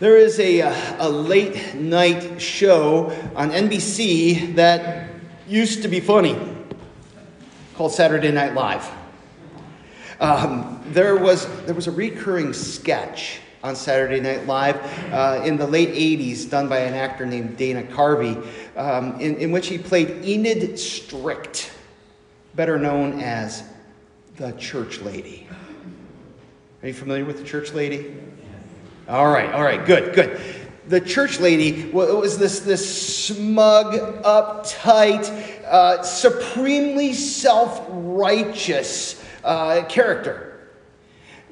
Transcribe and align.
There 0.00 0.18
is 0.18 0.40
a, 0.40 0.60
a 0.98 1.08
late 1.08 1.76
night 1.76 2.42
show 2.42 3.12
on 3.36 3.52
NBC 3.52 4.56
that 4.56 5.08
used 5.46 5.82
to 5.82 5.88
be 5.88 6.00
funny 6.00 6.36
called 7.76 7.92
Saturday 7.92 8.32
Night 8.32 8.54
Live. 8.54 8.90
Um, 10.18 10.82
there, 10.86 11.16
was, 11.16 11.46
there 11.66 11.76
was 11.76 11.86
a 11.86 11.92
recurring 11.92 12.52
sketch 12.52 13.38
on 13.62 13.76
Saturday 13.76 14.18
Night 14.18 14.48
Live 14.48 14.82
uh, 15.12 15.42
in 15.44 15.56
the 15.56 15.66
late 15.66 15.90
80s 15.90 16.50
done 16.50 16.68
by 16.68 16.78
an 16.78 16.94
actor 16.94 17.24
named 17.24 17.56
Dana 17.56 17.84
Carvey, 17.84 18.44
um, 18.76 19.20
in, 19.20 19.36
in 19.36 19.52
which 19.52 19.68
he 19.68 19.78
played 19.78 20.24
Enid 20.24 20.76
Strict, 20.76 21.70
better 22.56 22.80
known 22.80 23.20
as 23.20 23.62
the 24.38 24.50
church 24.52 25.00
lady. 25.02 25.46
Are 26.82 26.88
you 26.88 26.94
familiar 26.94 27.24
with 27.24 27.38
the 27.38 27.44
church 27.44 27.72
lady? 27.72 28.23
All 29.06 29.28
right, 29.28 29.52
all 29.52 29.62
right, 29.62 29.84
good, 29.84 30.14
good. 30.14 30.40
The 30.88 30.98
church 31.00 31.38
lady 31.38 31.90
was 31.90 32.38
this, 32.38 32.60
this 32.60 33.26
smug, 33.26 34.22
uptight, 34.22 35.28
uh, 35.64 36.02
supremely 36.02 37.12
self 37.12 37.84
righteous 37.90 39.22
uh, 39.42 39.84
character. 39.90 40.70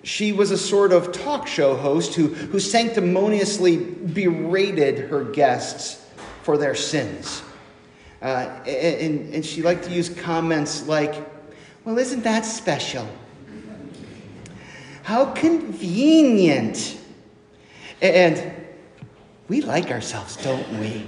She 0.02 0.32
was 0.32 0.50
a 0.50 0.56
sort 0.56 0.92
of 0.92 1.12
talk 1.12 1.46
show 1.46 1.76
host 1.76 2.14
who, 2.14 2.28
who 2.28 2.58
sanctimoniously 2.58 3.76
berated 3.76 5.10
her 5.10 5.22
guests 5.22 6.06
for 6.42 6.56
their 6.56 6.74
sins. 6.74 7.42
Uh, 8.22 8.60
and, 8.66 9.34
and 9.34 9.44
she 9.44 9.62
liked 9.62 9.84
to 9.84 9.90
use 9.90 10.08
comments 10.08 10.86
like, 10.86 11.14
Well, 11.84 11.98
isn't 11.98 12.22
that 12.22 12.46
special? 12.46 13.06
How 15.02 15.26
convenient. 15.32 16.98
And 18.02 18.52
we 19.48 19.60
like 19.60 19.90
ourselves, 19.92 20.36
don't 20.36 20.68
we? 20.80 21.06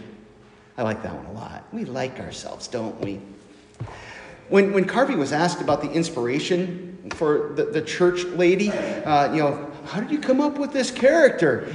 I 0.79 0.83
like 0.85 1.03
that 1.03 1.13
one 1.15 1.27
a 1.27 1.33
lot. 1.33 1.65
We 1.73 1.85
like 1.85 2.21
ourselves, 2.21 2.69
don't 2.69 2.99
we? 3.01 3.21
When, 4.49 4.73
when 4.73 4.85
Carvey 4.85 5.17
was 5.17 5.33
asked 5.33 5.61
about 5.61 5.83
the 5.83 5.91
inspiration 5.91 7.11
for 7.15 7.53
the, 7.57 7.65
the 7.65 7.83
church 7.83 8.25
lady, 8.25 8.71
uh, 8.71 9.33
you 9.33 9.43
know, 9.43 9.73
how 9.87 10.01
did 10.01 10.11
you 10.11 10.21
come 10.21 10.41
up 10.41 10.57
with 10.57 10.73
this 10.73 10.93
character? 10.93 11.73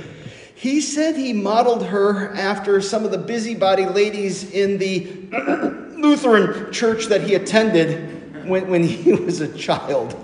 He 0.56 0.80
said 0.80 1.18
he 1.18 1.34
modeled 1.34 1.86
her 1.88 2.34
after 2.36 2.80
some 2.80 3.04
of 3.04 3.12
the 3.12 3.18
busybody 3.18 3.86
ladies 3.86 4.52
in 4.52 4.78
the 4.78 5.08
Lutheran 5.98 6.72
church 6.72 7.06
that 7.08 7.22
he 7.22 7.36
attended 7.36 8.46
when, 8.48 8.70
when 8.70 8.84
he 8.84 9.12
was 9.26 9.42
a 9.42 9.54
child. 9.58 10.16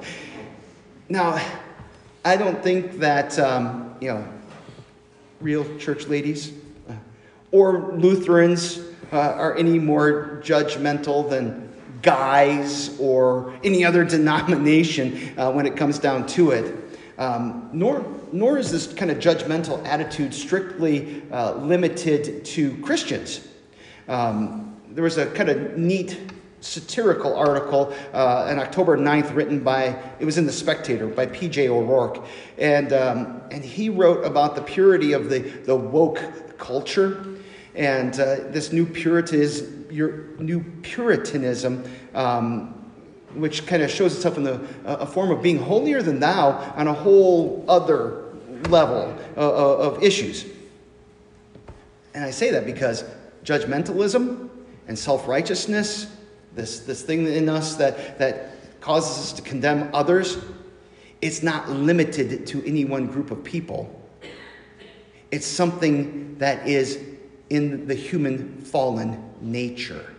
Now, 1.09 1.41
I 2.23 2.38
don't 2.38 2.64
think 2.64 3.00
that, 3.00 3.38
um, 3.39 3.95
you 4.00 4.09
know, 4.09 4.28
real 5.41 5.78
church 5.78 6.08
ladies 6.08 6.53
uh, 6.89 6.94
or 7.52 7.94
Lutherans 7.94 8.80
uh, 9.11 9.19
are 9.19 9.55
any 9.58 9.80
more 9.80 10.41
judgmental 10.44 11.30
than 11.30 11.69
guys 12.02 12.97
or 13.00 13.53
any 13.63 13.83
other 13.83 14.03
denomination 14.16 15.38
uh, 15.38 15.52
when 15.52 15.66
it 15.66 15.75
comes 15.75 16.00
down 16.00 16.25
to 16.28 16.52
it. 16.52 16.75
Um, 17.17 17.69
nor, 17.72 18.06
nor 18.33 18.58
is 18.58 18.72
this 18.72 18.91
kind 18.91 19.09
of 19.09 19.19
judgmental 19.19 19.83
attitude 19.86 20.33
strictly 20.33 21.23
uh, 21.31 21.53
limited 21.56 22.44
to 22.45 22.78
Christians. 22.81 23.47
Um, 24.08 24.75
there 24.89 25.03
was 25.03 25.17
a 25.17 25.28
kind 25.28 25.50
of 25.50 25.78
neat 25.78 26.19
satirical 26.66 27.35
article 27.35 27.94
uh, 28.13 28.47
on 28.49 28.59
October 28.59 28.97
9th 28.97 29.35
written 29.35 29.59
by, 29.59 29.97
it 30.19 30.25
was 30.25 30.38
in 30.38 30.45
The 30.45 30.52
Spectator, 30.52 31.07
by 31.07 31.27
P.J. 31.27 31.69
O'Rourke. 31.69 32.25
And, 32.57 32.91
um, 32.91 33.41
and 33.52 33.63
he 33.63 33.89
wrote 33.89 34.25
about 34.25 34.55
the 34.55 34.61
purity 34.61 35.13
of 35.13 35.30
the, 35.30 35.39
the 35.39 35.75
woke 35.75 36.57
culture 36.57 37.25
and 37.75 38.13
uh, 38.13 38.35
this 38.52 38.72
new 38.72 38.85
Puritanism 38.85 39.75
your 39.95 40.25
new 40.39 40.61
Puritanism, 40.81 41.83
um, 42.13 42.73
which 43.34 43.66
kind 43.66 43.81
of 43.81 43.90
shows 43.90 44.13
itself 44.13 44.38
in 44.38 44.44
the, 44.44 44.56
uh, 44.85 44.97
a 45.00 45.06
form 45.06 45.31
of 45.31 45.41
being 45.41 45.57
holier 45.57 46.01
than 46.01 46.19
thou 46.19 46.51
on 46.75 46.88
a 46.88 46.94
whole 46.94 47.63
other 47.67 48.25
level 48.69 49.17
uh, 49.38 49.78
of 49.78 50.03
issues. 50.03 50.45
And 52.13 52.23
I 52.23 52.31
say 52.31 52.51
that 52.51 52.66
because 52.66 53.03
judgmentalism 53.44 54.50
and 54.88 55.00
self 55.00 55.28
righteousness, 55.28 56.13
this, 56.55 56.79
this 56.79 57.01
thing 57.01 57.27
in 57.27 57.49
us 57.49 57.75
that, 57.75 58.17
that 58.19 58.81
causes 58.81 59.17
us 59.17 59.33
to 59.33 59.41
condemn 59.41 59.89
others, 59.93 60.38
it's 61.21 61.41
not 61.43 61.69
limited 61.69 62.45
to 62.47 62.63
any 62.66 62.85
one 62.85 63.07
group 63.07 63.31
of 63.31 63.43
people. 63.43 64.01
It's 65.31 65.47
something 65.47 66.38
that 66.38 66.67
is 66.67 66.99
in 67.49 67.88
the 67.88 67.95
human 67.95 68.61
fallen 68.61 69.33
nature. 69.41 70.16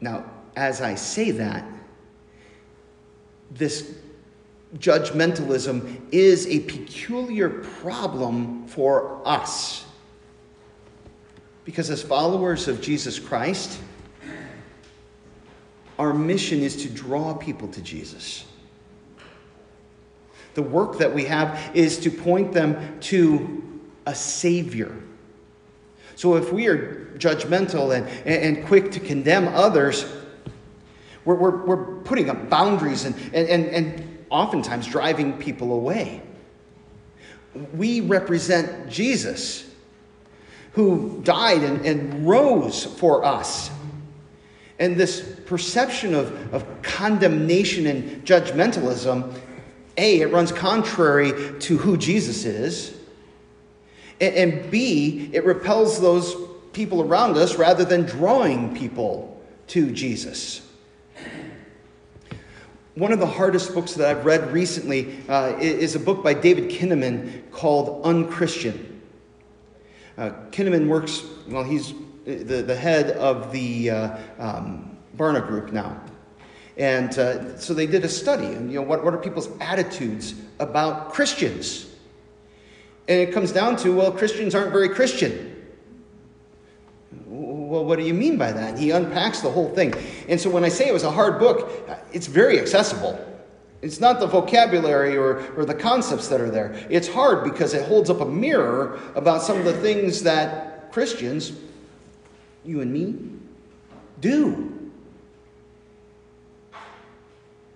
Now, 0.00 0.24
as 0.56 0.80
I 0.80 0.94
say 0.94 1.30
that, 1.32 1.64
this 3.50 3.96
judgmentalism 4.78 6.00
is 6.10 6.46
a 6.48 6.60
peculiar 6.60 7.48
problem 7.48 8.66
for 8.66 9.20
us. 9.24 9.86
Because 11.64 11.90
as 11.90 12.02
followers 12.02 12.68
of 12.68 12.80
Jesus 12.80 13.18
Christ, 13.18 13.80
our 15.98 16.12
mission 16.12 16.60
is 16.60 16.76
to 16.82 16.88
draw 16.88 17.34
people 17.34 17.68
to 17.68 17.80
Jesus. 17.80 18.44
The 20.54 20.62
work 20.62 20.98
that 20.98 21.14
we 21.14 21.24
have 21.24 21.70
is 21.74 21.98
to 21.98 22.10
point 22.10 22.52
them 22.52 23.00
to 23.00 23.80
a 24.06 24.14
Savior 24.14 24.94
so 26.16 26.36
if 26.36 26.50
we 26.50 26.66
are 26.66 27.12
judgmental 27.18 27.94
and, 27.94 28.08
and, 28.26 28.66
quick 28.66 28.90
to 28.92 29.00
condemn 29.00 29.48
others, 29.48 30.10
we're, 31.26 31.34
we're, 31.34 31.64
we're 31.64 32.00
putting 32.00 32.30
up 32.30 32.48
boundaries 32.48 33.04
and, 33.04 33.14
and, 33.34 33.48
and, 33.48 33.66
and 33.66 34.26
oftentimes 34.30 34.86
driving 34.86 35.34
people 35.34 35.74
away. 35.74 36.22
We 37.74 38.00
represent 38.00 38.88
Jesus, 38.88 39.70
who 40.72 41.20
died 41.22 41.62
and, 41.62 41.84
and 41.84 42.26
rose 42.26 42.84
for 42.84 43.22
us. 43.22 43.70
And 44.78 44.96
this 44.96 45.20
perception 45.46 46.14
of, 46.14 46.54
of 46.54 46.82
condemnation 46.82 47.86
and 47.86 48.26
judgmentalism, 48.26 49.34
A, 49.96 50.20
it 50.20 50.32
runs 50.32 50.52
contrary 50.52 51.58
to 51.60 51.78
who 51.78 51.96
Jesus 51.96 52.44
is. 52.44 52.94
And 54.20 54.70
B, 54.70 55.30
it 55.32 55.44
repels 55.44 56.00
those 56.00 56.34
people 56.72 57.02
around 57.02 57.36
us 57.36 57.56
rather 57.56 57.84
than 57.84 58.02
drawing 58.02 58.76
people 58.76 59.42
to 59.68 59.90
Jesus. 59.90 60.62
One 62.94 63.12
of 63.12 63.18
the 63.18 63.26
hardest 63.26 63.74
books 63.74 63.92
that 63.94 64.08
I've 64.08 64.24
read 64.24 64.52
recently 64.52 65.18
uh, 65.28 65.58
is 65.58 65.94
a 65.94 66.00
book 66.00 66.22
by 66.22 66.32
David 66.32 66.70
Kinnaman 66.70 67.50
called 67.50 68.04
Unchristian. 68.04 68.95
Uh, 70.18 70.30
Kinnaman 70.50 70.88
works, 70.88 71.22
well, 71.48 71.62
he's 71.62 71.92
the, 72.24 72.62
the 72.62 72.74
head 72.74 73.10
of 73.12 73.52
the 73.52 73.90
uh, 73.90 74.18
um, 74.38 74.96
Barna 75.16 75.46
Group 75.46 75.72
now. 75.72 76.00
And 76.76 77.18
uh, 77.18 77.58
so 77.58 77.72
they 77.72 77.86
did 77.86 78.04
a 78.04 78.08
study, 78.08 78.46
and 78.46 78.70
you 78.70 78.76
know, 78.76 78.82
what, 78.82 79.04
what 79.04 79.14
are 79.14 79.18
people's 79.18 79.48
attitudes 79.60 80.34
about 80.58 81.12
Christians? 81.12 81.86
And 83.08 83.20
it 83.20 83.32
comes 83.32 83.52
down 83.52 83.76
to, 83.76 83.94
well, 83.94 84.12
Christians 84.12 84.54
aren't 84.54 84.72
very 84.72 84.88
Christian. 84.88 85.54
Well, 87.26 87.84
what 87.84 87.98
do 87.98 88.04
you 88.04 88.14
mean 88.14 88.36
by 88.36 88.52
that? 88.52 88.78
He 88.78 88.90
unpacks 88.90 89.40
the 89.40 89.50
whole 89.50 89.70
thing. 89.70 89.94
And 90.28 90.40
so 90.40 90.50
when 90.50 90.64
I 90.64 90.68
say 90.68 90.88
it 90.88 90.92
was 90.92 91.04
a 91.04 91.10
hard 91.10 91.38
book, 91.38 91.70
it's 92.12 92.26
very 92.26 92.58
accessible. 92.60 93.18
It's 93.82 94.00
not 94.00 94.20
the 94.20 94.26
vocabulary 94.26 95.16
or, 95.16 95.46
or 95.56 95.64
the 95.64 95.74
concepts 95.74 96.28
that 96.28 96.40
are 96.40 96.50
there. 96.50 96.74
It's 96.88 97.08
hard 97.08 97.44
because 97.44 97.74
it 97.74 97.86
holds 97.86 98.10
up 98.10 98.20
a 98.20 98.26
mirror 98.26 98.98
about 99.14 99.42
some 99.42 99.58
of 99.58 99.64
the 99.64 99.74
things 99.74 100.22
that 100.22 100.92
Christians, 100.92 101.52
you 102.64 102.80
and 102.80 102.92
me, 102.92 103.16
do. 104.20 104.90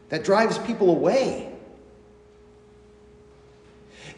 That 0.09 0.25
drives 0.25 0.59
people 0.59 0.91
away. 0.91 1.53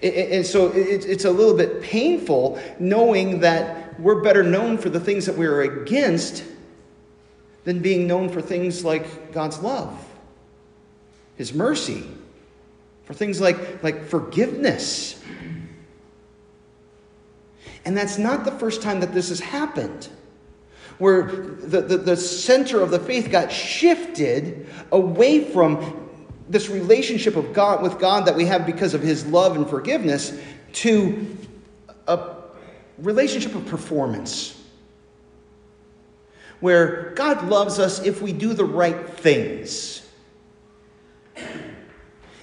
And 0.02 0.44
so 0.44 0.72
it's 0.74 1.24
a 1.24 1.30
little 1.30 1.56
bit 1.56 1.80
painful 1.80 2.60
knowing 2.80 3.40
that 3.40 4.00
we're 4.00 4.20
better 4.22 4.42
known 4.42 4.78
for 4.78 4.88
the 4.88 4.98
things 4.98 5.26
that 5.26 5.36
we're 5.36 5.62
against 5.62 6.44
than 7.64 7.78
being 7.78 8.08
known 8.08 8.28
for 8.28 8.42
things 8.42 8.84
like 8.84 9.32
God's 9.32 9.60
love, 9.60 9.96
His 11.36 11.52
mercy, 11.52 12.04
for 13.04 13.14
things 13.14 13.40
like, 13.40 13.82
like 13.82 14.06
forgiveness. 14.06 15.22
And 17.84 17.96
that's 17.96 18.18
not 18.18 18.44
the 18.44 18.52
first 18.52 18.82
time 18.82 19.00
that 19.00 19.12
this 19.12 19.30
has 19.30 19.40
happened, 19.40 20.08
where 20.98 21.22
the, 21.22 21.80
the, 21.80 21.96
the 21.96 22.16
center 22.16 22.80
of 22.80 22.90
the 22.90 23.00
faith 23.00 23.30
got 23.30 23.50
shifted 23.50 24.66
away 24.92 25.50
from 25.52 26.10
this 26.48 26.68
relationship 26.68 27.36
of 27.36 27.52
God 27.52 27.82
with 27.82 27.98
God 27.98 28.26
that 28.26 28.36
we 28.36 28.44
have 28.46 28.66
because 28.66 28.94
of 28.94 29.02
his 29.02 29.26
love 29.26 29.56
and 29.56 29.68
forgiveness 29.68 30.38
to 30.74 31.36
a 32.06 32.36
relationship 32.98 33.54
of 33.54 33.66
performance 33.66 34.58
where 36.60 37.10
God 37.16 37.48
loves 37.48 37.80
us 37.80 38.04
if 38.04 38.22
we 38.22 38.32
do 38.32 38.54
the 38.54 38.64
right 38.64 39.10
things. 39.10 40.01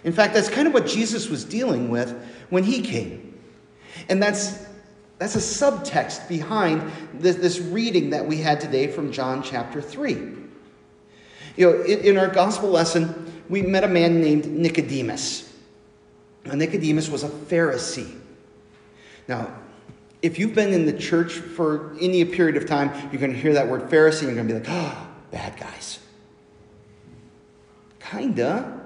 In 0.03 0.13
fact, 0.13 0.33
that's 0.33 0.49
kind 0.49 0.67
of 0.67 0.73
what 0.73 0.85
Jesus 0.85 1.29
was 1.29 1.43
dealing 1.43 1.89
with 1.89 2.11
when 2.49 2.63
he 2.63 2.81
came. 2.81 3.37
And 4.07 4.21
that's, 4.21 4.65
that's 5.17 5.35
a 5.35 5.39
subtext 5.39 6.27
behind 6.29 6.91
this, 7.13 7.35
this 7.35 7.59
reading 7.59 8.11
that 8.11 8.25
we 8.25 8.37
had 8.37 8.61
today 8.61 8.87
from 8.87 9.11
John 9.11 9.43
chapter 9.43 9.81
3. 9.81 10.13
You 11.57 11.69
know, 11.69 11.81
in, 11.81 11.99
in 11.99 12.17
our 12.17 12.29
gospel 12.29 12.69
lesson, 12.69 13.43
we 13.49 13.61
met 13.61 13.83
a 13.83 13.87
man 13.87 14.21
named 14.21 14.45
Nicodemus. 14.45 15.53
Now, 16.45 16.53
Nicodemus 16.53 17.09
was 17.09 17.23
a 17.23 17.29
Pharisee. 17.29 18.15
Now, 19.27 19.53
if 20.21 20.39
you've 20.39 20.55
been 20.55 20.73
in 20.73 20.85
the 20.85 20.93
church 20.93 21.33
for 21.33 21.95
any 21.99 22.23
period 22.25 22.57
of 22.57 22.65
time, 22.65 22.91
you're 23.11 23.19
going 23.19 23.33
to 23.33 23.39
hear 23.39 23.53
that 23.53 23.67
word 23.67 23.89
Pharisee 23.89 24.27
and 24.27 24.35
you're 24.35 24.43
going 24.43 24.47
to 24.47 24.53
be 24.53 24.59
like, 24.59 24.69
oh, 24.69 25.07
bad 25.31 25.59
guys. 25.59 25.99
Kinda. 27.99 28.78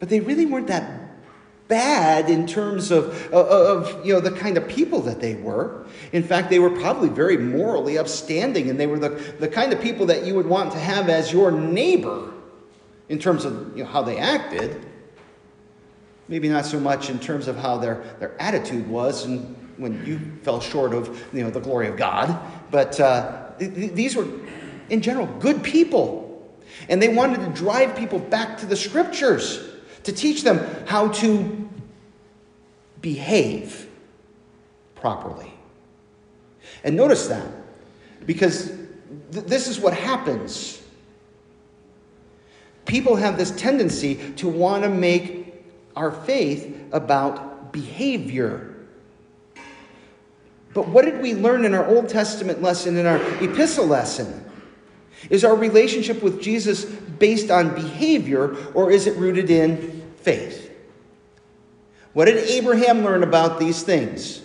But 0.00 0.08
they 0.08 0.18
really 0.18 0.46
weren't 0.46 0.66
that 0.66 1.00
bad 1.68 2.28
in 2.28 2.46
terms 2.48 2.90
of, 2.90 3.32
of 3.32 4.04
you 4.04 4.12
know, 4.12 4.20
the 4.20 4.32
kind 4.32 4.56
of 4.56 4.68
people 4.68 5.00
that 5.02 5.20
they 5.20 5.36
were. 5.36 5.86
In 6.12 6.24
fact, 6.24 6.50
they 6.50 6.58
were 6.58 6.70
probably 6.70 7.08
very 7.08 7.38
morally 7.38 7.96
upstanding, 7.96 8.68
and 8.68 8.80
they 8.80 8.88
were 8.88 8.98
the, 8.98 9.10
the 9.38 9.46
kind 9.46 9.72
of 9.72 9.80
people 9.80 10.06
that 10.06 10.26
you 10.26 10.34
would 10.34 10.46
want 10.46 10.72
to 10.72 10.78
have 10.78 11.08
as 11.08 11.32
your 11.32 11.52
neighbor 11.52 12.32
in 13.08 13.18
terms 13.18 13.44
of 13.44 13.76
you 13.76 13.84
know, 13.84 13.88
how 13.88 14.02
they 14.02 14.18
acted. 14.18 14.84
Maybe 16.28 16.48
not 16.48 16.66
so 16.66 16.80
much 16.80 17.08
in 17.08 17.20
terms 17.20 17.46
of 17.46 17.56
how 17.56 17.78
their, 17.78 18.02
their 18.18 18.40
attitude 18.42 18.88
was 18.88 19.24
and 19.24 19.56
when 19.76 20.04
you 20.04 20.18
fell 20.42 20.60
short 20.60 20.92
of 20.92 21.24
you 21.32 21.42
know, 21.42 21.50
the 21.50 21.60
glory 21.60 21.88
of 21.88 21.96
God. 21.96 22.36
But 22.70 22.98
uh, 22.98 23.50
th- 23.58 23.92
these 23.92 24.16
were, 24.16 24.26
in 24.88 25.00
general, 25.00 25.26
good 25.38 25.62
people. 25.62 26.26
And 26.88 27.00
they 27.00 27.14
wanted 27.14 27.40
to 27.40 27.48
drive 27.48 27.96
people 27.96 28.18
back 28.18 28.58
to 28.58 28.66
the 28.66 28.76
scriptures 28.76 29.69
to 30.04 30.12
teach 30.12 30.42
them 30.42 30.58
how 30.86 31.08
to 31.08 31.68
behave 33.00 33.88
properly. 34.94 35.52
And 36.84 36.96
notice 36.96 37.28
that, 37.28 37.46
because 38.26 38.68
th- 39.32 39.44
this 39.46 39.68
is 39.68 39.78
what 39.78 39.94
happens. 39.94 40.82
People 42.86 43.16
have 43.16 43.36
this 43.36 43.50
tendency 43.52 44.16
to 44.36 44.48
want 44.48 44.82
to 44.84 44.88
make 44.88 45.54
our 45.96 46.10
faith 46.10 46.88
about 46.92 47.72
behavior 47.72 48.70
but 50.72 50.88
what 50.88 51.04
did 51.04 51.20
we 51.20 51.34
learn 51.34 51.64
in 51.64 51.74
our 51.74 51.86
Old 51.86 52.08
Testament 52.08 52.62
lesson, 52.62 52.96
in 52.96 53.06
our 53.06 53.20
epistle 53.42 53.86
lesson? 53.86 54.44
Is 55.28 55.44
our 55.44 55.54
relationship 55.54 56.22
with 56.22 56.40
Jesus 56.40 56.84
based 57.20 57.52
on 57.52 57.74
behavior 57.76 58.56
or 58.74 58.90
is 58.90 59.06
it 59.06 59.16
rooted 59.16 59.48
in 59.48 60.02
faith? 60.16 60.68
What 62.12 62.24
did 62.24 62.38
Abraham 62.50 63.04
learn 63.04 63.22
about 63.22 63.60
these 63.60 63.84
things? 63.84 64.42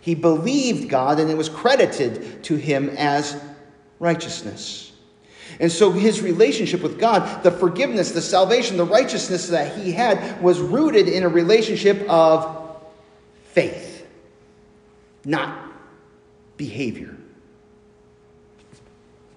He 0.00 0.14
believed 0.14 0.88
God 0.88 1.20
and 1.20 1.30
it 1.30 1.36
was 1.36 1.50
credited 1.50 2.42
to 2.44 2.56
him 2.56 2.88
as 2.96 3.38
righteousness. 3.98 4.92
And 5.58 5.70
so 5.70 5.92
his 5.92 6.22
relationship 6.22 6.80
with 6.80 6.98
God, 6.98 7.42
the 7.42 7.50
forgiveness, 7.50 8.12
the 8.12 8.22
salvation, 8.22 8.78
the 8.78 8.86
righteousness 8.86 9.48
that 9.48 9.76
he 9.76 9.92
had 9.92 10.40
was 10.40 10.58
rooted 10.58 11.06
in 11.06 11.22
a 11.22 11.28
relationship 11.28 12.08
of 12.08 12.80
faith 13.52 13.90
not 15.24 15.72
behavior. 16.56 17.16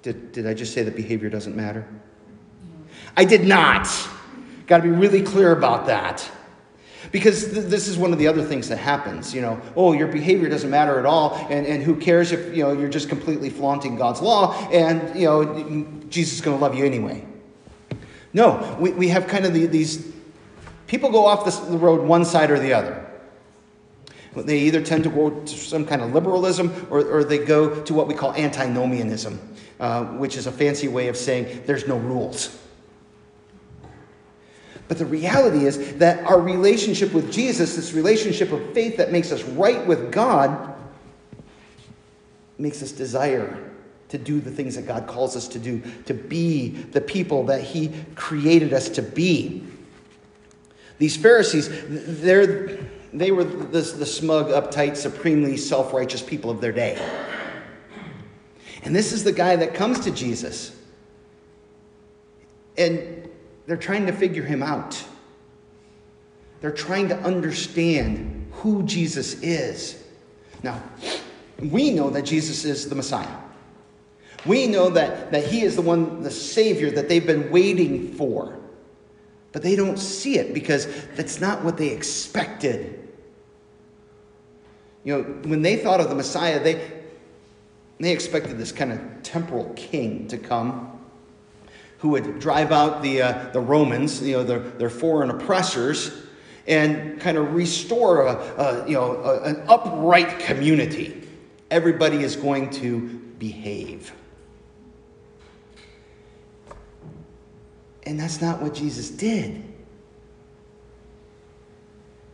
Did, 0.03 0.33
did 0.33 0.45
I 0.45 0.53
just 0.53 0.73
say 0.73 0.83
that 0.83 0.95
behavior 0.95 1.29
doesn't 1.29 1.55
matter? 1.55 1.88
I 3.17 3.25
did 3.25 3.45
not. 3.45 3.88
Got 4.67 4.77
to 4.77 4.83
be 4.83 4.89
really 4.89 5.21
clear 5.21 5.51
about 5.51 5.88
that. 5.88 6.29
Because 7.11 7.51
th- 7.51 7.65
this 7.65 7.88
is 7.88 7.97
one 7.97 8.13
of 8.13 8.19
the 8.19 8.27
other 8.27 8.44
things 8.44 8.69
that 8.69 8.77
happens, 8.77 9.33
you 9.33 9.41
know, 9.41 9.61
oh, 9.75 9.94
your 9.94 10.07
behavior 10.07 10.50
doesn't 10.50 10.69
matter 10.69 11.00
at 11.00 11.05
all, 11.05 11.35
and, 11.50 11.65
and 11.67 11.83
who 11.83 11.95
cares 11.95 12.31
if, 12.31 12.55
you 12.55 12.63
know, 12.63 12.71
you're 12.71 12.89
just 12.89 13.09
completely 13.09 13.50
flaunting 13.50 13.95
God's 13.95 14.21
law, 14.21 14.53
and, 14.71 15.19
you 15.19 15.25
know, 15.25 16.03
Jesus 16.09 16.35
is 16.35 16.41
going 16.41 16.57
to 16.57 16.61
love 16.61 16.75
you 16.75 16.85
anyway. 16.85 17.25
No, 18.33 18.77
we, 18.79 18.91
we 18.94 19.09
have 19.09 19.27
kind 19.27 19.45
of 19.45 19.53
the, 19.53 19.67
these, 19.67 20.11
people 20.88 21.11
go 21.11 21.25
off 21.25 21.45
this, 21.45 21.57
the 21.57 21.77
road 21.77 22.01
one 22.01 22.25
side 22.25 22.51
or 22.51 22.59
the 22.59 22.73
other. 22.73 23.05
They 24.35 24.59
either 24.59 24.81
tend 24.81 25.03
to 25.03 25.09
go 25.09 25.29
to 25.29 25.47
some 25.47 25.85
kind 25.85 26.01
of 26.01 26.13
liberalism 26.13 26.88
or, 26.89 27.05
or 27.05 27.23
they 27.23 27.38
go 27.38 27.83
to 27.83 27.94
what 27.94 28.07
we 28.07 28.15
call 28.15 28.33
antinomianism, 28.33 29.39
uh, 29.83 30.06
which 30.06 30.38
is 30.38 30.47
a 30.47 30.51
fancy 30.51 30.88
way 30.88 31.09
of 31.09 31.18
saying 31.18 31.62
there's 31.65 31.89
no 31.89 31.97
rules. 31.97 32.57
But 34.88 34.97
the 34.97 35.06
reality 35.06 35.65
is 35.65 35.95
that 35.95 36.24
our 36.24 36.39
relationship 36.39 37.12
with 37.12 37.30
Jesus, 37.33 37.75
this 37.75 37.91
relationship 37.91 38.53
of 38.53 38.74
faith 38.74 38.95
that 38.95 39.12
makes 39.12 39.33
us 39.33 39.44
right 39.44 39.85
with 39.85 40.09
God, 40.09 40.74
makes 42.57 42.81
us 42.81 42.94
desire 42.94 43.71
to 44.07 44.18
do 44.18 44.39
the 44.39 44.51
things 44.51 44.75
that 44.77 44.88
God 44.88 45.06
calls 45.06 45.35
us 45.35 45.50
to 45.50 45.59
do, 45.59 45.81
to 46.06 46.13
be 46.13 46.69
the 46.69 47.01
people 47.01 47.47
that 47.47 47.59
He 47.59 47.91
created 48.15 48.71
us 48.71 48.88
to 48.88 49.01
be. 49.01 49.65
These 50.97 51.18
Pharisees, 51.18 51.68
they're 52.21 52.77
they 53.12 53.31
were 53.31 53.44
the, 53.44 53.81
the 53.81 54.06
smug, 54.06 54.47
uptight, 54.47 54.95
supremely 54.95 55.57
self 55.57 55.91
righteous 55.91 56.21
people 56.21 56.50
of 56.50 56.62
their 56.62 56.71
day. 56.71 56.97
And 58.83 58.95
this 58.95 59.13
is 59.13 59.24
the 59.24 59.31
guy 59.31 59.56
that 59.56 59.74
comes 59.74 60.01
to 60.01 60.12
Jesus. 60.12 60.75
And 62.77 63.30
they're 63.65 63.77
trying 63.77 64.06
to 64.07 64.12
figure 64.12 64.44
him 64.44 64.62
out. 64.62 65.01
They're 66.59 66.71
trying 66.71 67.09
to 67.09 67.18
understand 67.19 68.47
who 68.51 68.83
Jesus 68.83 69.41
is. 69.41 70.03
Now, 70.63 70.81
we 71.59 71.91
know 71.91 72.09
that 72.09 72.24
Jesus 72.24 72.65
is 72.65 72.89
the 72.89 72.95
Messiah. 72.95 73.38
We 74.45 74.68
know 74.68 74.89
that, 74.89 75.31
that 75.31 75.45
he 75.45 75.62
is 75.62 75.75
the 75.75 75.81
one, 75.81 76.21
the 76.21 76.31
Savior 76.31 76.91
that 76.91 77.07
they've 77.07 77.25
been 77.25 77.51
waiting 77.51 78.13
for. 78.13 78.59
But 79.53 79.62
they 79.62 79.75
don't 79.75 79.97
see 79.97 80.38
it 80.38 80.53
because 80.53 80.88
that's 81.15 81.39
not 81.39 81.63
what 81.63 81.77
they 81.77 81.89
expected. 81.89 83.00
You 85.03 85.17
know, 85.17 85.24
when 85.50 85.62
they 85.62 85.77
thought 85.77 86.00
of 86.00 86.10
the 86.10 86.15
Messiah, 86.15 86.62
they, 86.62 87.02
they 88.03 88.12
expected 88.12 88.57
this 88.57 88.72
kind 88.72 88.91
of 88.91 89.00
temporal 89.24 89.72
king 89.75 90.27
to 90.27 90.38
come 90.38 91.00
who 92.00 92.10
would 92.10 92.39
drive 92.39 92.74
out 92.74 93.01
the, 93.01 93.22
uh, 93.22 93.50
the 93.53 93.60
Romans, 93.62 94.22
you 94.22 94.33
know, 94.33 94.43
their, 94.43 94.60
their 94.60 94.89
foreign 94.89 95.29
oppressors, 95.29 96.12
and 96.67 97.17
kind 97.22 97.38
of 97.38 97.53
restore 97.53 98.27
a, 98.27 98.33
a 98.33 98.88
you 98.88 98.93
know, 98.93 99.15
a, 99.24 99.43
an 99.43 99.63
upright 99.69 100.39
community. 100.39 101.25
Everybody 101.72 102.17
is 102.17 102.36
going 102.36 102.72
to 102.72 103.00
behave. 103.39 104.12
And 108.05 108.19
that's 108.19 108.41
not 108.41 108.62
what 108.62 108.74
Jesus 108.74 109.10
did. 109.10 109.63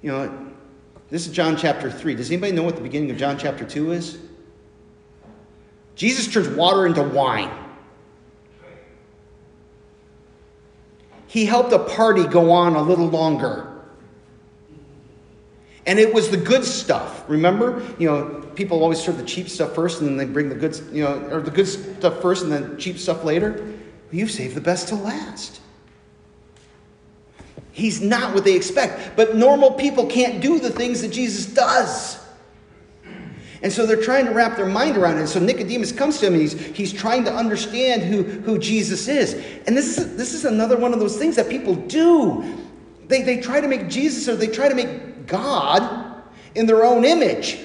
You 0.02 0.12
know, 0.12 0.52
this 1.10 1.28
is 1.28 1.34
John 1.34 1.56
chapter 1.56 1.92
3. 1.92 2.16
Does 2.16 2.32
anybody 2.32 2.54
know 2.54 2.64
what 2.64 2.76
the 2.76 2.82
beginning 2.82 3.12
of 3.12 3.18
John 3.18 3.38
chapter 3.38 3.66
2 3.66 3.92
is? 3.92 4.18
Jesus 6.00 6.28
turns 6.28 6.48
water 6.48 6.86
into 6.86 7.04
wine. 7.04 7.52
He 11.28 11.44
helped 11.46 11.74
a 11.74 11.80
party 11.80 12.26
go 12.26 12.52
on 12.52 12.78
a 12.78 12.82
little 12.82 13.08
longer. 13.08 13.68
And 15.86 16.00
it 16.00 16.14
was 16.14 16.30
the 16.30 16.38
good 16.38 16.64
stuff. 16.64 17.26
Remember? 17.28 17.86
You 18.00 18.08
know, 18.08 18.26
people 18.56 18.82
always 18.82 19.02
serve 19.02 19.18
the 19.18 19.26
cheap 19.26 19.50
stuff 19.50 19.76
first 19.76 20.00
and 20.00 20.10
then 20.10 20.16
they 20.16 20.24
bring 20.24 20.48
the 20.48 20.56
good, 20.56 20.80
you 20.94 21.04
know, 21.04 21.18
or 21.32 21.42
the 21.42 21.52
good 21.52 21.68
stuff 21.68 22.22
first 22.22 22.44
and 22.44 22.52
then 22.54 22.78
cheap 22.78 22.98
stuff 22.98 23.26
later. 23.26 23.78
You've 24.10 24.32
saved 24.32 24.56
the 24.56 24.62
best 24.62 24.88
to 24.88 24.96
last. 24.96 25.60
He's 27.74 28.00
not 28.00 28.34
what 28.34 28.46
they 28.46 28.56
expect. 28.56 29.18
But 29.18 29.36
normal 29.36 29.72
people 29.72 30.06
can't 30.06 30.40
do 30.40 30.60
the 30.60 30.70
things 30.70 31.02
that 31.02 31.12
Jesus 31.12 31.46
does. 31.46 32.26
And 33.62 33.72
so 33.72 33.86
they're 33.86 34.02
trying 34.02 34.26
to 34.26 34.32
wrap 34.32 34.56
their 34.56 34.66
mind 34.66 34.98
around 34.98 35.18
it. 35.18 35.22
And 35.22 35.30
so 35.30 35.40
Nicodemus 35.40 35.92
comes 35.92 36.20
to 36.20 36.28
him 36.28 36.34
and 36.34 36.42
he's, 36.42 36.54
he's 36.54 36.94
trying 36.94 37.26
to 37.26 37.34
understand 37.34 38.04
who, 38.04 38.24
who 38.24 38.58
Jesus 38.58 39.08
is. 39.08 39.34
And 39.68 39.76
this 39.76 39.98
is, 39.98 40.16
this 40.16 40.34
is 40.34 40.46
another 40.46 40.78
one 40.78 40.94
of 40.94 41.00
those 41.00 41.18
things 41.18 41.36
that 41.36 41.50
people 41.50 41.76
do. 41.76 42.58
They, 43.08 43.22
they 43.24 43.42
try 43.42 43.60
to 43.60 43.68
make 43.68 43.90
Jesus 43.90 44.30
or 44.30 44.36
they 44.36 44.48
try 44.48 44.70
to 44.70 44.76
make 44.76 45.28
God 45.28 46.24
in 46.56 46.66
their 46.66 46.86
own 46.86 47.04
image. 47.04 47.60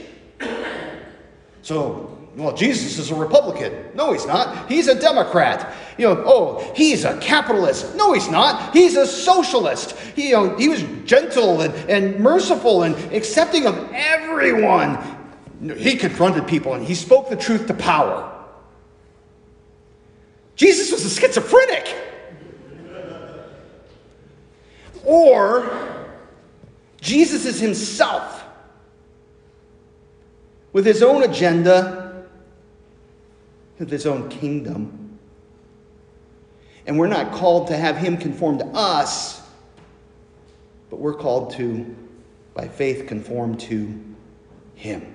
So 1.62 2.14
well, 2.36 2.54
Jesus 2.54 2.98
is 2.98 3.10
a 3.12 3.14
Republican. 3.14 3.72
No, 3.94 4.12
he's 4.12 4.26
not. 4.26 4.68
He's 4.68 4.88
a 4.88 4.98
Democrat. 4.98 5.72
You 5.98 6.08
know, 6.08 6.22
oh, 6.26 6.72
he's 6.74 7.04
a 7.04 7.16
capitalist. 7.18 7.94
No, 7.94 8.12
he's 8.12 8.28
not. 8.28 8.72
He's 8.72 8.96
a 8.96 9.06
socialist. 9.06 9.96
He, 10.16 10.30
you 10.30 10.34
know, 10.34 10.56
he 10.56 10.68
was 10.68 10.82
gentle 11.04 11.60
and, 11.60 11.72
and 11.88 12.18
merciful 12.18 12.82
and 12.82 12.96
accepting 13.12 13.66
of 13.66 13.88
everyone. 13.92 14.98
He 15.60 15.96
confronted 15.96 16.46
people 16.46 16.74
and 16.74 16.84
he 16.84 16.94
spoke 16.94 17.28
the 17.28 17.36
truth 17.36 17.66
to 17.66 17.74
power. 17.74 18.30
Jesus 20.56 20.92
was 20.92 21.04
a 21.04 21.10
schizophrenic. 21.10 21.94
Or 25.04 26.06
Jesus 27.00 27.44
is 27.44 27.60
himself 27.60 28.44
with 30.72 30.86
his 30.86 31.02
own 31.02 31.22
agenda, 31.22 32.24
with 33.78 33.90
his 33.90 34.06
own 34.06 34.28
kingdom. 34.28 35.18
And 36.86 36.98
we're 36.98 37.06
not 37.06 37.32
called 37.32 37.68
to 37.68 37.76
have 37.76 37.96
him 37.96 38.16
conform 38.16 38.58
to 38.58 38.66
us, 38.66 39.42
but 40.90 40.98
we're 40.98 41.14
called 41.14 41.52
to, 41.54 41.94
by 42.54 42.68
faith, 42.68 43.06
conform 43.06 43.56
to 43.58 44.02
him. 44.74 45.13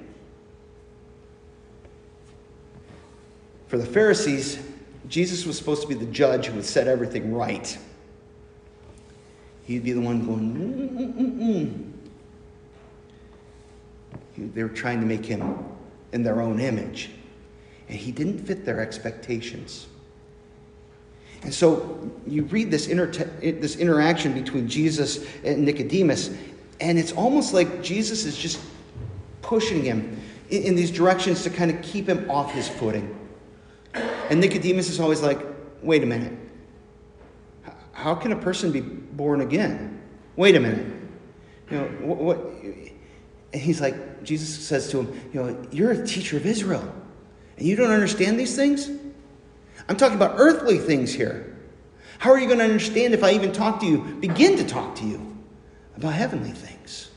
For 3.69 3.77
the 3.77 3.85
Pharisees, 3.85 4.59
Jesus 5.07 5.45
was 5.45 5.55
supposed 5.55 5.83
to 5.83 5.87
be 5.87 5.93
the 5.93 6.07
judge 6.07 6.47
who 6.47 6.55
would 6.55 6.65
set 6.65 6.87
everything 6.87 7.33
right. 7.33 7.77
He'd 9.65 9.83
be 9.83 9.91
the 9.91 10.01
one 10.01 10.25
going, 10.25 11.93
Mm-mm-mm-mm. 14.35 14.53
they 14.55 14.63
were 14.63 14.69
trying 14.69 14.99
to 15.01 15.05
make 15.05 15.23
him 15.23 15.63
in 16.13 16.23
their 16.23 16.41
own 16.41 16.59
image. 16.59 17.11
And 17.87 17.95
he 17.95 18.11
didn't 18.11 18.39
fit 18.39 18.65
their 18.65 18.81
expectations. 18.81 19.85
And 21.43 21.53
so 21.53 22.11
you 22.25 22.45
read 22.45 22.71
this, 22.71 22.87
inter- 22.87 23.29
this 23.39 23.75
interaction 23.75 24.33
between 24.33 24.67
Jesus 24.67 25.23
and 25.43 25.63
Nicodemus, 25.63 26.35
and 26.81 26.97
it's 26.97 27.11
almost 27.11 27.53
like 27.53 27.83
Jesus 27.83 28.25
is 28.25 28.35
just 28.35 28.59
pushing 29.43 29.83
him 29.83 30.19
in, 30.49 30.63
in 30.63 30.75
these 30.75 30.89
directions 30.89 31.43
to 31.43 31.51
kind 31.51 31.69
of 31.69 31.79
keep 31.83 32.09
him 32.09 32.29
off 32.31 32.51
his 32.51 32.67
footing. 32.67 33.15
And 34.29 34.39
Nicodemus 34.39 34.89
is 34.89 34.99
always 34.99 35.21
like, 35.21 35.39
wait 35.81 36.03
a 36.03 36.05
minute. 36.05 36.37
How 37.91 38.15
can 38.15 38.31
a 38.31 38.35
person 38.35 38.71
be 38.71 38.81
born 38.81 39.41
again? 39.41 40.01
Wait 40.35 40.55
a 40.55 40.59
minute. 40.59 40.95
You 41.69 41.77
know, 41.77 41.85
what, 42.01 42.17
what 42.17 42.37
and 43.51 43.61
he's 43.61 43.81
like, 43.81 44.23
Jesus 44.23 44.49
says 44.65 44.89
to 44.91 45.01
him, 45.01 45.21
you 45.33 45.41
know, 45.43 45.67
you're 45.71 45.91
a 45.91 46.05
teacher 46.05 46.37
of 46.37 46.45
Israel, 46.45 46.93
and 47.57 47.67
you 47.67 47.75
don't 47.75 47.91
understand 47.91 48.39
these 48.39 48.55
things? 48.55 48.89
I'm 49.87 49.97
talking 49.97 50.15
about 50.15 50.35
earthly 50.37 50.77
things 50.77 51.11
here. 51.11 51.57
How 52.19 52.31
are 52.31 52.39
you 52.39 52.45
going 52.45 52.59
to 52.59 52.65
understand 52.65 53.13
if 53.13 53.23
I 53.23 53.31
even 53.31 53.51
talk 53.51 53.79
to 53.79 53.85
you, 53.85 53.99
begin 54.19 54.57
to 54.57 54.65
talk 54.65 54.95
to 54.97 55.05
you 55.05 55.35
about 55.97 56.13
heavenly 56.13 56.51
things? 56.51 57.09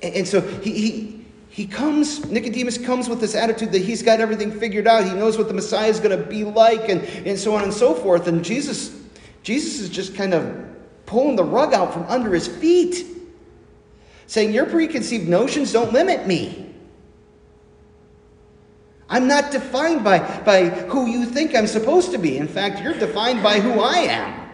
And, 0.00 0.14
and 0.14 0.28
so 0.28 0.40
he, 0.40 0.72
he 0.72 1.21
he 1.52 1.66
comes, 1.66 2.24
Nicodemus 2.30 2.78
comes 2.78 3.10
with 3.10 3.20
this 3.20 3.34
attitude 3.34 3.72
that 3.72 3.82
he's 3.82 4.02
got 4.02 4.20
everything 4.20 4.50
figured 4.50 4.86
out. 4.86 5.04
He 5.04 5.12
knows 5.12 5.36
what 5.36 5.48
the 5.48 5.54
Messiah 5.54 5.90
is 5.90 6.00
going 6.00 6.18
to 6.18 6.24
be 6.24 6.44
like, 6.44 6.88
and, 6.88 7.02
and 7.26 7.38
so 7.38 7.54
on 7.54 7.62
and 7.62 7.74
so 7.74 7.94
forth. 7.94 8.26
And 8.26 8.42
Jesus, 8.42 8.98
Jesus 9.42 9.78
is 9.78 9.90
just 9.90 10.14
kind 10.14 10.32
of 10.32 10.64
pulling 11.04 11.36
the 11.36 11.44
rug 11.44 11.74
out 11.74 11.92
from 11.92 12.04
under 12.04 12.32
his 12.32 12.48
feet, 12.48 13.04
saying, 14.26 14.54
Your 14.54 14.64
preconceived 14.64 15.28
notions 15.28 15.74
don't 15.74 15.92
limit 15.92 16.26
me. 16.26 16.74
I'm 19.10 19.28
not 19.28 19.52
defined 19.52 20.02
by, 20.02 20.20
by 20.44 20.70
who 20.70 21.06
you 21.06 21.26
think 21.26 21.54
I'm 21.54 21.66
supposed 21.66 22.12
to 22.12 22.18
be. 22.18 22.38
In 22.38 22.48
fact, 22.48 22.80
you're 22.82 22.94
defined 22.94 23.42
by 23.42 23.60
who 23.60 23.78
I 23.78 23.96
am. 23.98 24.50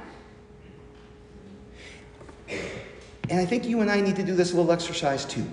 And 3.30 3.38
I 3.38 3.46
think 3.46 3.66
you 3.66 3.82
and 3.82 3.88
I 3.88 4.00
need 4.00 4.16
to 4.16 4.24
do 4.24 4.34
this 4.34 4.52
little 4.52 4.72
exercise 4.72 5.24
too. 5.24 5.46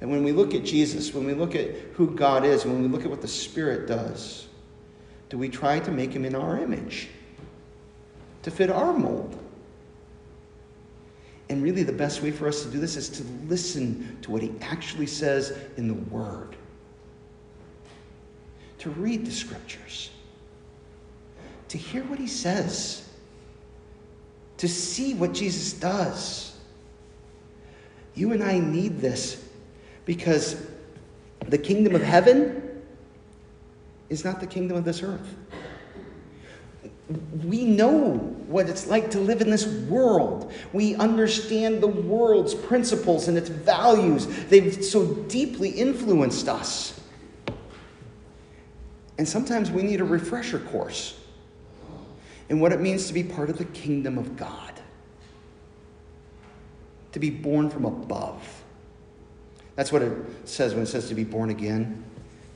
And 0.00 0.10
when 0.10 0.22
we 0.22 0.32
look 0.32 0.54
at 0.54 0.64
Jesus, 0.64 1.12
when 1.12 1.24
we 1.24 1.34
look 1.34 1.54
at 1.54 1.70
who 1.94 2.14
God 2.14 2.44
is, 2.44 2.64
when 2.64 2.82
we 2.82 2.88
look 2.88 3.04
at 3.04 3.10
what 3.10 3.20
the 3.20 3.28
Spirit 3.28 3.88
does, 3.88 4.46
do 5.28 5.36
we 5.36 5.48
try 5.48 5.80
to 5.80 5.90
make 5.90 6.12
him 6.12 6.24
in 6.24 6.34
our 6.34 6.58
image? 6.58 7.08
To 8.42 8.50
fit 8.50 8.70
our 8.70 8.92
mold? 8.92 9.36
And 11.48 11.62
really, 11.62 11.82
the 11.82 11.92
best 11.92 12.22
way 12.22 12.30
for 12.30 12.46
us 12.46 12.62
to 12.62 12.70
do 12.70 12.78
this 12.78 12.96
is 12.96 13.08
to 13.08 13.24
listen 13.48 14.18
to 14.22 14.30
what 14.30 14.42
he 14.42 14.52
actually 14.60 15.06
says 15.06 15.56
in 15.76 15.88
the 15.88 15.94
Word, 15.94 16.56
to 18.78 18.90
read 18.90 19.24
the 19.24 19.32
Scriptures, 19.32 20.10
to 21.68 21.78
hear 21.78 22.04
what 22.04 22.18
he 22.18 22.26
says, 22.26 23.08
to 24.58 24.68
see 24.68 25.14
what 25.14 25.32
Jesus 25.32 25.72
does. 25.72 26.56
You 28.14 28.32
and 28.32 28.42
I 28.42 28.58
need 28.58 29.00
this 29.00 29.47
because 30.08 30.66
the 31.48 31.58
kingdom 31.58 31.94
of 31.94 32.00
heaven 32.00 32.82
is 34.08 34.24
not 34.24 34.40
the 34.40 34.46
kingdom 34.46 34.78
of 34.78 34.82
this 34.82 35.02
earth. 35.02 35.34
We 37.44 37.66
know 37.66 38.14
what 38.46 38.70
it's 38.70 38.86
like 38.86 39.10
to 39.10 39.20
live 39.20 39.42
in 39.42 39.50
this 39.50 39.66
world. 39.66 40.50
We 40.72 40.94
understand 40.94 41.82
the 41.82 41.88
world's 41.88 42.54
principles 42.54 43.28
and 43.28 43.36
its 43.36 43.50
values. 43.50 44.26
They've 44.46 44.82
so 44.82 45.04
deeply 45.04 45.68
influenced 45.68 46.48
us. 46.48 46.98
And 49.18 49.28
sometimes 49.28 49.70
we 49.70 49.82
need 49.82 50.00
a 50.00 50.04
refresher 50.04 50.58
course 50.58 51.20
in 52.48 52.60
what 52.60 52.72
it 52.72 52.80
means 52.80 53.08
to 53.08 53.12
be 53.12 53.24
part 53.24 53.50
of 53.50 53.58
the 53.58 53.66
kingdom 53.66 54.16
of 54.16 54.38
God, 54.38 54.72
to 57.12 57.18
be 57.18 57.28
born 57.28 57.68
from 57.68 57.84
above. 57.84 58.64
That's 59.78 59.92
what 59.92 60.02
it 60.02 60.12
says 60.44 60.74
when 60.74 60.82
it 60.82 60.86
says 60.86 61.06
to 61.08 61.14
be 61.14 61.22
born 61.22 61.50
again, 61.50 62.02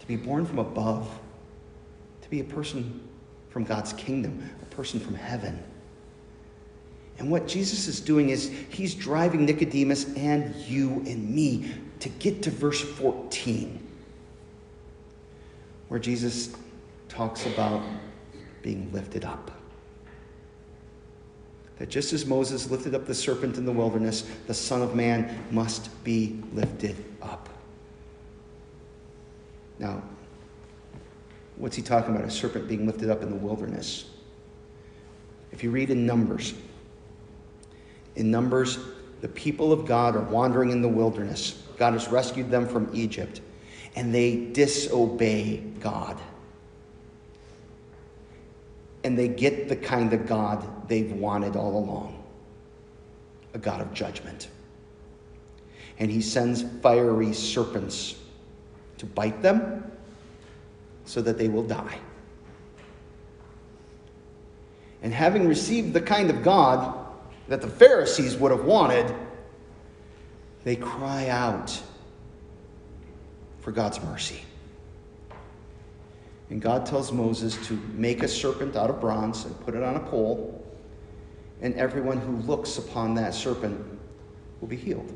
to 0.00 0.06
be 0.08 0.16
born 0.16 0.44
from 0.44 0.58
above, 0.58 1.08
to 2.20 2.28
be 2.28 2.40
a 2.40 2.44
person 2.44 3.00
from 3.48 3.62
God's 3.62 3.92
kingdom, 3.92 4.50
a 4.60 4.74
person 4.74 4.98
from 4.98 5.14
heaven. 5.14 5.62
And 7.20 7.30
what 7.30 7.46
Jesus 7.46 7.86
is 7.86 8.00
doing 8.00 8.30
is 8.30 8.48
he's 8.70 8.96
driving 8.96 9.46
Nicodemus 9.46 10.12
and 10.16 10.52
you 10.66 10.94
and 11.06 11.30
me 11.30 11.72
to 12.00 12.08
get 12.08 12.42
to 12.42 12.50
verse 12.50 12.80
14, 12.80 13.78
where 15.86 16.00
Jesus 16.00 16.56
talks 17.08 17.46
about 17.46 17.84
being 18.62 18.90
lifted 18.92 19.24
up. 19.24 19.52
That 21.82 21.88
just 21.88 22.12
as 22.12 22.24
Moses 22.24 22.70
lifted 22.70 22.94
up 22.94 23.06
the 23.06 23.14
serpent 23.16 23.58
in 23.58 23.64
the 23.64 23.72
wilderness, 23.72 24.22
the 24.46 24.54
Son 24.54 24.82
of 24.82 24.94
Man 24.94 25.36
must 25.50 26.04
be 26.04 26.40
lifted 26.52 26.94
up. 27.20 27.48
Now, 29.80 30.00
what's 31.56 31.74
he 31.74 31.82
talking 31.82 32.14
about? 32.14 32.24
A 32.24 32.30
serpent 32.30 32.68
being 32.68 32.86
lifted 32.86 33.10
up 33.10 33.24
in 33.24 33.30
the 33.30 33.36
wilderness. 33.36 34.04
If 35.50 35.64
you 35.64 35.72
read 35.72 35.90
in 35.90 36.06
Numbers, 36.06 36.54
in 38.14 38.30
Numbers, 38.30 38.78
the 39.20 39.26
people 39.26 39.72
of 39.72 39.84
God 39.84 40.14
are 40.14 40.22
wandering 40.22 40.70
in 40.70 40.82
the 40.82 40.88
wilderness. 40.88 41.64
God 41.78 41.94
has 41.94 42.06
rescued 42.06 42.48
them 42.48 42.68
from 42.68 42.90
Egypt, 42.94 43.40
and 43.96 44.14
they 44.14 44.36
disobey 44.36 45.56
God 45.80 46.16
and 49.04 49.18
they 49.18 49.28
get 49.28 49.68
the 49.68 49.76
kind 49.76 50.12
of 50.12 50.26
God 50.26 50.88
they've 50.88 51.12
wanted 51.12 51.56
all 51.56 51.76
along 51.76 52.22
a 53.54 53.58
God 53.58 53.80
of 53.80 53.92
judgment. 53.92 54.48
And 55.98 56.10
he 56.10 56.20
sends 56.20 56.62
fiery 56.80 57.32
serpents 57.32 58.16
to 58.98 59.06
bite 59.06 59.42
them 59.42 59.90
so 61.04 61.20
that 61.20 61.38
they 61.38 61.48
will 61.48 61.62
die. 61.62 61.98
And 65.02 65.12
having 65.12 65.48
received 65.48 65.92
the 65.92 66.00
kind 66.00 66.30
of 66.30 66.42
God 66.42 66.96
that 67.48 67.60
the 67.60 67.68
Pharisees 67.68 68.36
would 68.36 68.52
have 68.52 68.64
wanted, 68.64 69.12
they 70.64 70.76
cry 70.76 71.28
out 71.28 71.78
for 73.60 73.72
God's 73.72 74.00
mercy. 74.02 74.42
And 76.52 76.60
God 76.60 76.84
tells 76.84 77.10
Moses 77.12 77.56
to 77.66 77.80
make 77.94 78.22
a 78.22 78.28
serpent 78.28 78.76
out 78.76 78.90
of 78.90 79.00
bronze 79.00 79.46
and 79.46 79.58
put 79.60 79.74
it 79.74 79.82
on 79.82 79.96
a 79.96 80.00
pole, 80.00 80.62
and 81.62 81.74
everyone 81.76 82.18
who 82.18 82.36
looks 82.46 82.76
upon 82.76 83.14
that 83.14 83.32
serpent 83.32 83.82
will 84.60 84.68
be 84.68 84.76
healed. 84.76 85.10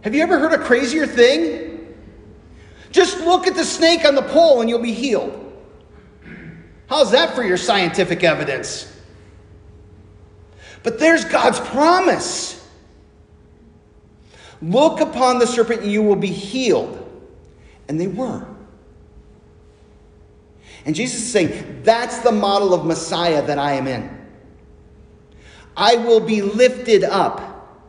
Have 0.00 0.12
you 0.12 0.22
ever 0.22 0.40
heard 0.40 0.52
a 0.52 0.58
crazier 0.58 1.06
thing? 1.06 1.94
Just 2.90 3.20
look 3.20 3.46
at 3.46 3.54
the 3.54 3.64
snake 3.64 4.04
on 4.04 4.16
the 4.16 4.22
pole 4.22 4.60
and 4.60 4.68
you'll 4.68 4.80
be 4.80 4.92
healed. 4.92 5.62
How's 6.88 7.12
that 7.12 7.36
for 7.36 7.44
your 7.44 7.56
scientific 7.56 8.24
evidence? 8.24 8.92
But 10.82 10.98
there's 10.98 11.24
God's 11.24 11.60
promise. 11.60 12.68
Look 14.60 14.98
upon 14.98 15.38
the 15.38 15.46
serpent 15.46 15.82
and 15.82 15.92
you 15.92 16.02
will 16.02 16.16
be 16.16 16.26
healed. 16.26 16.99
And 17.90 18.00
they 18.00 18.06
were. 18.06 18.46
And 20.84 20.94
Jesus 20.94 21.22
is 21.22 21.32
saying, 21.32 21.80
That's 21.82 22.18
the 22.18 22.30
model 22.30 22.72
of 22.72 22.86
Messiah 22.86 23.44
that 23.44 23.58
I 23.58 23.72
am 23.72 23.88
in. 23.88 24.16
I 25.76 25.96
will 25.96 26.20
be 26.20 26.40
lifted 26.40 27.02
up. 27.02 27.82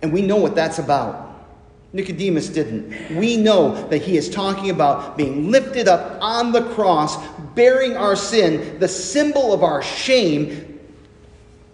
And 0.00 0.12
we 0.12 0.22
know 0.22 0.36
what 0.36 0.54
that's 0.54 0.78
about. 0.78 1.44
Nicodemus 1.92 2.50
didn't. 2.50 3.16
We 3.16 3.36
know 3.36 3.88
that 3.88 4.02
he 4.02 4.16
is 4.16 4.30
talking 4.30 4.70
about 4.70 5.16
being 5.16 5.50
lifted 5.50 5.88
up 5.88 6.22
on 6.22 6.52
the 6.52 6.62
cross, 6.74 7.16
bearing 7.56 7.96
our 7.96 8.14
sin, 8.14 8.78
the 8.78 8.86
symbol 8.86 9.52
of 9.52 9.64
our 9.64 9.82
shame. 9.82 10.78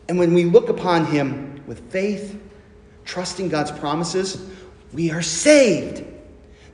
And 0.08 0.18
when 0.18 0.32
we 0.32 0.44
look 0.44 0.70
upon 0.70 1.04
him 1.04 1.62
with 1.66 1.80
faith, 1.90 2.40
trusting 3.04 3.50
God's 3.50 3.72
promises, 3.72 4.48
we 4.92 5.10
are 5.10 5.22
saved. 5.22 6.04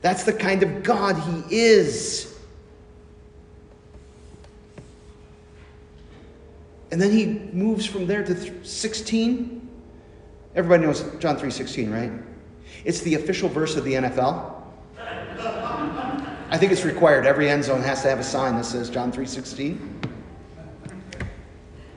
That's 0.01 0.23
the 0.23 0.33
kind 0.33 0.63
of 0.63 0.83
God 0.83 1.17
he 1.17 1.55
is. 1.55 2.37
And 6.91 7.01
then 7.01 7.11
he 7.11 7.25
moves 7.53 7.85
from 7.85 8.07
there 8.07 8.23
to 8.23 8.65
16. 8.65 9.69
Everybody 10.55 10.85
knows 10.85 11.03
John 11.19 11.37
3:16, 11.37 11.91
right? 11.91 12.11
It's 12.83 13.01
the 13.01 13.15
official 13.15 13.49
verse 13.49 13.75
of 13.75 13.83
the 13.83 13.95
NFL. 13.95 14.55
I 16.51 16.57
think 16.57 16.71
it's 16.71 16.83
required. 16.83 17.27
Every 17.27 17.47
end 17.47 17.63
zone 17.63 17.83
has 17.83 18.01
to 18.01 18.09
have 18.09 18.19
a 18.19 18.23
sign 18.23 18.55
that 18.55 18.65
says 18.65 18.89
John 18.89 19.11
3:16. 19.11 19.79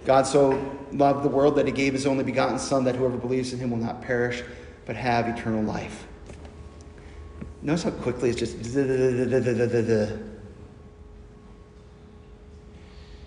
God 0.04 0.26
so 0.26 0.62
loved 0.92 1.24
the 1.24 1.28
world 1.28 1.56
that 1.56 1.66
he 1.66 1.72
gave 1.72 1.94
his 1.94 2.06
only 2.06 2.24
begotten 2.24 2.58
son 2.58 2.84
that 2.84 2.96
whoever 2.96 3.16
believes 3.16 3.52
in 3.52 3.58
him 3.58 3.70
will 3.70 3.78
not 3.78 4.02
perish 4.02 4.42
but 4.84 4.96
have 4.96 5.26
eternal 5.28 5.62
life. 5.62 6.06
Notice 7.62 7.84
how 7.84 7.90
quickly 7.90 8.30
it's 8.30 8.38
just 8.38 8.76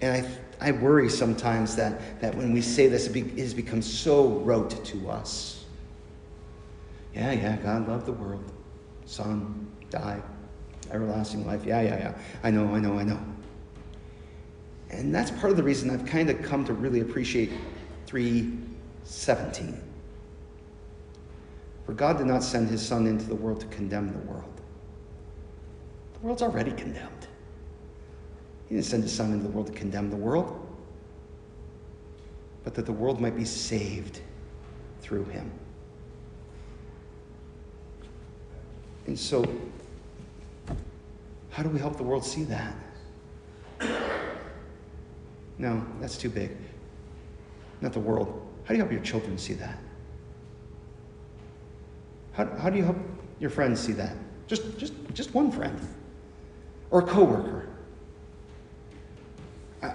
and 0.02 0.12
I 0.12 0.28
I 0.60 0.72
worry 0.72 1.10
sometimes 1.10 1.76
that, 1.76 2.22
that 2.22 2.36
when 2.36 2.54
we 2.54 2.62
say 2.62 2.88
this, 2.88 3.08
it, 3.08 3.38
has 3.38 3.54
become 3.54 3.82
so 3.82 4.40
rote 4.40 4.84
to 4.86 5.10
us. 5.10 5.66
Yeah, 7.14 7.32
yeah, 7.32 7.58
God 7.58 7.88
loved 7.88 8.06
the 8.06 8.14
world. 8.14 8.52
Son 9.06 9.68
died. 9.90 10.24
Everlasting 10.92 11.46
life. 11.46 11.66
Yeah, 11.66 11.82
yeah, 11.82 11.98
yeah. 11.98 12.18
I 12.44 12.52
know, 12.52 12.74
I 12.74 12.80
know, 12.80 12.98
I 12.98 13.04
know. 13.04 13.20
And 14.92 15.14
that's 15.14 15.32
part 15.32 15.52
of 15.52 15.58
the 15.58 15.64
reason 15.64 15.90
I've 15.90 16.06
kind 16.06 16.30
of 16.30 16.42
come 16.42 16.64
to 16.66 16.74
really 16.74 17.02
appreciate 17.02 17.52
317. 18.06 19.82
For 21.86 21.94
God 21.94 22.18
did 22.18 22.26
not 22.26 22.44
send 22.44 22.70
his 22.70 22.86
Son 22.86 23.06
into 23.06 23.26
the 23.26 23.36
world 23.36 23.60
to 23.62 23.68
condemn 23.68 24.12
the 24.12 24.32
world. 24.32 24.62
The 26.14 26.20
world's 26.20 26.42
already 26.42 26.72
condemned. 26.72 27.28
He 28.68 28.76
didn't 28.76 28.88
send 28.88 29.04
his 29.04 29.14
Son 29.14 29.32
into 29.32 29.44
the 29.44 29.52
world 29.52 29.68
to 29.68 29.74
condemn 29.74 30.10
the 30.10 30.16
world, 30.16 30.60
but 32.64 32.74
that 32.74 32.88
the 32.88 32.92
world 32.92 33.22
might 33.22 33.36
be 33.36 33.46
saved 33.46 34.22
through 35.02 35.26
him. 35.26 35.52
And 39.06 39.18
so, 39.18 39.46
how 41.52 41.62
do 41.62 41.70
we 41.70 41.78
help 41.78 41.98
the 41.98 42.04
world 42.04 42.26
see 42.26 42.44
that? 42.46 42.76
No, 45.60 45.86
that's 46.02 46.18
too 46.18 46.30
big. 46.30 46.52
Not 47.82 47.94
the 47.94 48.00
world. 48.00 48.46
How 48.64 48.70
do 48.70 48.74
you 48.76 48.80
help 48.80 48.92
your 48.92 49.02
children 49.02 49.38
see 49.38 49.54
that? 49.54 49.78
How, 52.36 52.46
how 52.58 52.70
do 52.70 52.78
you 52.78 52.84
help 52.84 52.98
your 53.40 53.50
friends 53.50 53.80
see 53.80 53.94
that? 53.94 54.16
Just, 54.48 54.78
just, 54.78 54.94
just 55.14 55.34
one 55.34 55.52
friend 55.52 55.80
or 56.92 57.00
a 57.00 57.06
coworker. 57.06 57.68
I, 59.82 59.94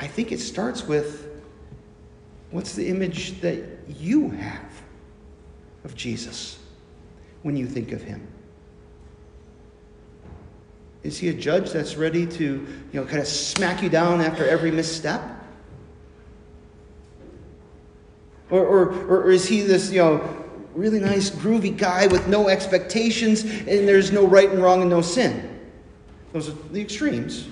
I 0.00 0.06
think 0.06 0.32
it 0.32 0.40
starts 0.40 0.86
with 0.86 1.28
what's 2.50 2.74
the 2.74 2.88
image 2.88 3.40
that 3.40 3.64
you 3.88 4.30
have 4.30 4.82
of 5.84 5.94
Jesus 5.94 6.58
when 7.42 7.56
you 7.56 7.66
think 7.66 7.92
of 7.92 8.02
him? 8.02 8.26
Is 11.02 11.18
he 11.18 11.28
a 11.28 11.32
judge 11.32 11.70
that's 11.70 11.96
ready 11.96 12.26
to, 12.26 12.44
you 12.44 13.00
know, 13.00 13.04
kind 13.04 13.20
of 13.20 13.28
smack 13.28 13.82
you 13.82 13.88
down 13.88 14.20
after 14.20 14.46
every 14.46 14.70
misstep? 14.70 15.22
Or, 18.50 18.64
or, 18.64 19.06
or 19.06 19.30
is 19.30 19.46
he 19.46 19.60
this, 19.60 19.90
you 19.90 19.98
know, 19.98 20.37
really 20.78 21.00
nice, 21.00 21.28
groovy 21.30 21.76
guy 21.76 22.06
with 22.06 22.28
no 22.28 22.48
expectations 22.48 23.42
and 23.42 23.88
there's 23.88 24.12
no 24.12 24.26
right 24.26 24.50
and 24.50 24.62
wrong 24.62 24.80
and 24.80 24.88
no 24.88 25.00
sin? 25.00 25.60
Those 26.32 26.48
are 26.48 26.52
the 26.72 26.80
extremes. 26.80 27.48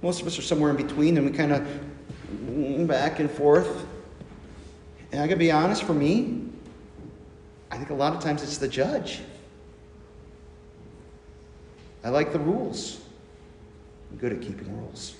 Most 0.00 0.20
of 0.20 0.26
us 0.26 0.38
are 0.38 0.42
somewhere 0.42 0.70
in 0.70 0.76
between 0.76 1.16
and 1.18 1.26
we 1.26 1.32
kind 1.36 1.52
of 1.52 2.86
back 2.86 3.18
and 3.18 3.30
forth. 3.30 3.86
And 5.12 5.20
I 5.20 5.26
gotta 5.26 5.38
be 5.38 5.50
honest, 5.50 5.82
for 5.82 5.94
me, 5.94 6.44
I 7.70 7.76
think 7.76 7.90
a 7.90 7.94
lot 7.94 8.14
of 8.14 8.22
times 8.22 8.42
it's 8.42 8.58
the 8.58 8.68
judge. 8.68 9.20
I 12.04 12.10
like 12.10 12.32
the 12.32 12.38
rules. 12.38 13.00
I'm 14.10 14.18
good 14.18 14.32
at 14.32 14.40
keeping 14.40 14.76
rules. 14.76 15.14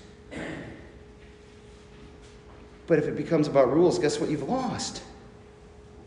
But 2.87 2.99
if 2.99 3.07
it 3.07 3.17
becomes 3.17 3.47
about 3.47 3.73
rules, 3.73 3.97
guess 3.97 4.19
what 4.19 4.29
you've 4.29 4.47
lost? 4.47 5.01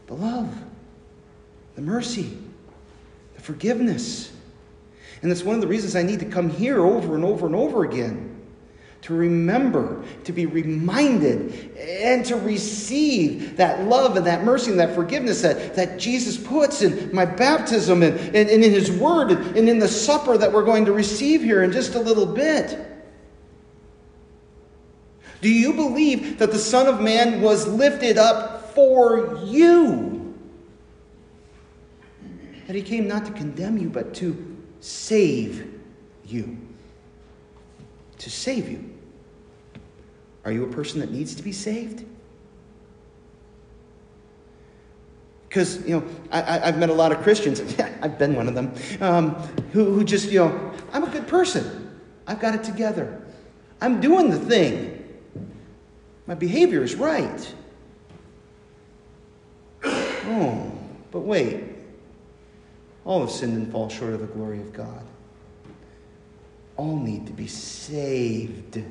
The 0.07 0.15
love, 0.15 0.55
the 1.79 1.85
mercy, 1.85 2.37
the 3.37 3.41
forgiveness. 3.41 4.33
And 5.23 5.31
that's 5.31 5.45
one 5.45 5.55
of 5.55 5.61
the 5.61 5.69
reasons 5.69 5.95
I 5.95 6.03
need 6.03 6.19
to 6.19 6.27
come 6.27 6.51
here 6.51 6.85
over 6.85 7.15
and 7.15 7.25
over 7.25 7.47
and 7.47 7.55
over 7.55 7.85
again 7.85 8.35
to 9.03 9.15
remember, 9.15 10.05
to 10.25 10.33
be 10.33 10.45
reminded, 10.45 11.77
and 11.77 12.25
to 12.25 12.35
receive 12.35 13.57
that 13.59 13.87
love 13.87 14.17
and 14.17 14.27
that 14.27 14.43
mercy 14.43 14.73
and 14.73 14.81
that 14.81 14.93
forgiveness 14.93 15.41
that, 15.43 15.77
that 15.77 16.01
Jesus 16.01 16.37
puts 16.37 16.83
in 16.83 17.15
my 17.15 17.25
baptism 17.25 18.03
and, 18.03 18.19
and, 18.19 18.51
and 18.51 18.65
in 18.65 18.73
His 18.73 18.91
Word 18.91 19.31
and 19.31 19.69
in 19.69 19.79
the 19.79 19.87
supper 19.87 20.37
that 20.37 20.53
we're 20.53 20.65
going 20.65 20.85
to 20.87 20.93
receive 20.93 21.45
here 21.45 21.63
in 21.63 21.71
just 21.71 21.95
a 21.95 22.01
little 22.01 22.27
bit. 22.27 22.77
Do 25.41 25.49
you 25.49 25.75
believe 25.75 26.41
that 26.41 26.51
the 26.51 26.59
Son 26.59 26.89
of 26.89 27.01
Man 27.01 27.41
was 27.41 27.69
lifted 27.69 28.19
up 28.19 28.75
for 28.75 29.39
you? 29.45 30.08
That 32.69 32.77
He 32.77 32.83
came 32.83 33.09
not 33.09 33.27
to 33.27 33.33
condemn 33.33 33.77
you, 33.77 33.91
but 33.91 34.15
to 34.15 34.57
save 34.81 35.75
you 36.25 36.57
to 38.19 38.31
save 38.31 38.69
you. 38.69 38.85
Are 40.45 40.53
you 40.53 40.65
a 40.65 40.73
person 40.73 41.01
that 41.01 41.11
needs 41.11 41.35
to 41.37 41.43
be 41.43 41.53
saved? 41.53 42.05
Because, 45.49 45.87
you 45.87 45.97
know, 45.97 46.05
I, 46.31 46.59
have 46.59 46.79
met 46.79 46.91
a 46.91 46.95
lot 46.95 47.11
of 47.11 47.23
Christians, 47.23 47.61
I've 48.03 48.19
been 48.19 48.35
one 48.35 48.49
of 48.49 48.55
them, 48.55 48.75
um, 49.01 49.35
who, 49.73 49.95
who 49.95 50.05
just, 50.05 50.31
you 50.31 50.41
know, 50.41 50.73
I'm 50.93 51.05
a 51.05 51.11
good 51.11 51.27
person. 51.27 51.99
I've 52.27 52.41
got 52.41 52.55
it 52.55 52.63
together. 52.63 53.23
I'm 53.81 54.01
doing 54.01 54.29
the 54.31 54.39
thing. 54.39 54.95
My 56.27 56.35
behavior 56.35 56.83
is 56.83 56.95
right. 56.95 57.55
Oh, 59.85 60.71
but 61.11 61.21
wait. 61.21 61.65
All 63.05 63.21
have 63.21 63.31
sinned 63.31 63.55
and 63.55 63.73
fall 63.73 63.89
short 63.89 64.13
of 64.13 64.21
the 64.21 64.27
glory 64.27 64.61
of 64.61 64.73
God 64.73 65.05
all 66.79 66.97
need 66.97 67.27
to 67.27 67.33
be 67.33 67.49
saved. 67.49 68.83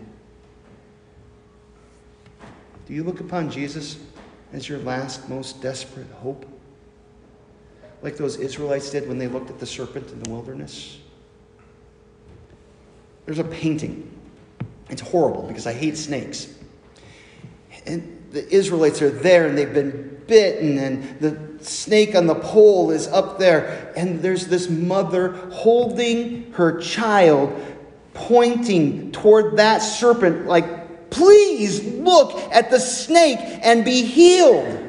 Do 2.86 2.93
you 2.93 3.04
look 3.04 3.22
upon 3.22 3.50
Jesus 3.50 3.98
as 4.54 4.70
your 4.70 4.80
last, 4.80 5.28
most 5.30 5.62
desperate 5.62 6.10
hope? 6.22 6.46
Like 8.02 8.17
those 8.17 8.36
Israelites 8.38 8.91
did 8.91 9.08
when 9.08 9.17
they 9.17 9.28
looked 9.28 9.50
at 9.50 9.60
the 9.60 9.65
serpent 9.65 10.12
in 10.12 10.22
the 10.22 10.30
wilderness? 10.30 11.00
There's 13.26 13.39
a 13.39 13.43
painting. 13.46 14.13
It's 14.89 15.02
horrible 15.02 15.43
because 15.43 15.65
I 15.65 15.74
hate 15.74 15.98
snakes. 15.98 16.54
And 17.86 18.22
the 18.32 18.48
Israelites 18.54 19.02
are 19.02 19.10
there 19.10 19.48
and 19.48 19.58
they've 19.58 19.74
been 19.74 20.22
bitten, 20.28 20.78
and 20.78 21.20
the 21.22 21.32
snake 21.62 22.15
on 22.15 22.28
the 22.28 22.36
pole 22.36 22.91
is 22.91 23.08
up 23.08 23.39
there. 23.39 23.93
And 23.96 24.22
there's 24.22 24.48
this 24.48 24.70
mother 24.70 25.34
holding 25.52 26.52
her 26.54 26.80
child 26.80 27.60
pointing 28.13 29.12
toward 29.12 29.58
that 29.58 29.80
serpent, 29.80 30.48
like, 30.48 31.10
please 31.10 31.84
look 31.84 32.38
at 32.52 32.72
the 32.72 32.80
snake 32.80 33.39
and 33.39 33.86
be 33.86 34.04
healed. 34.04 34.84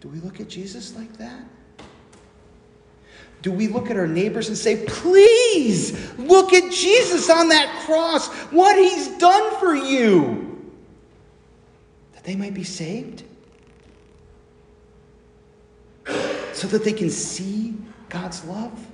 Do 0.00 0.08
we 0.08 0.18
look 0.20 0.40
at 0.40 0.48
Jesus 0.48 0.96
like 0.96 1.16
that? 1.18 1.44
Do 3.42 3.52
we 3.52 3.68
look 3.68 3.90
at 3.90 3.96
our 3.96 4.06
neighbors 4.06 4.48
and 4.48 4.58
say, 4.58 4.84
please 4.86 6.18
look 6.18 6.52
at 6.52 6.72
Jesus 6.72 7.30
on 7.30 7.48
that 7.48 7.84
cross, 7.86 8.28
what 8.50 8.76
he's 8.76 9.08
done 9.18 9.58
for 9.58 9.74
you, 9.74 10.49
they 12.30 12.36
might 12.36 12.54
be 12.54 12.62
saved? 12.62 13.24
So 16.52 16.68
that 16.68 16.84
they 16.84 16.92
can 16.92 17.10
see 17.10 17.74
God's 18.08 18.44
love? 18.44 18.86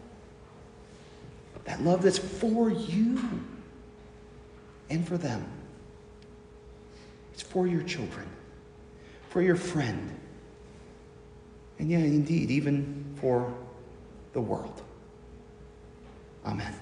That 1.64 1.82
love 1.82 2.00
that's 2.00 2.16
for 2.16 2.70
you 2.70 3.20
and 4.88 5.06
for 5.06 5.18
them. 5.18 5.44
It's 7.34 7.42
for 7.42 7.66
your 7.66 7.82
children, 7.82 8.26
for 9.28 9.42
your 9.42 9.56
friend, 9.56 10.18
and 11.78 11.90
yeah, 11.90 11.98
indeed, 11.98 12.50
even 12.50 13.04
for 13.16 13.52
the 14.32 14.40
world. 14.40 14.80
Amen. 16.46 16.74